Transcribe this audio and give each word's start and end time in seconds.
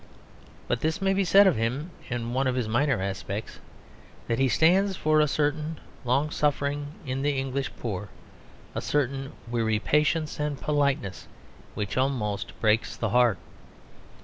But 0.67 0.79
this 0.79 0.99
may 0.99 1.13
be 1.13 1.23
said 1.23 1.45
of 1.45 1.57
him 1.57 1.91
in 2.09 2.33
one 2.33 2.47
of 2.47 2.55
his 2.55 2.67
minor 2.67 2.99
aspects, 3.03 3.59
that 4.27 4.39
he 4.39 4.49
stands 4.49 4.97
for 4.97 5.19
a 5.21 5.27
certain 5.27 5.79
long 6.03 6.31
suffering 6.31 6.87
in 7.05 7.21
the 7.21 7.37
English 7.37 7.69
poor, 7.77 8.09
a 8.73 8.81
certain 8.81 9.33
weary 9.47 9.77
patience 9.77 10.39
and 10.39 10.59
politeness 10.59 11.27
which 11.75 11.97
almost 11.97 12.59
breaks 12.59 12.97
the 12.97 13.09
heart. 13.09 13.37